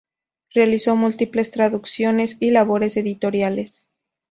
[0.51, 3.87] Realizó múltiples traducciones y labores editoriales.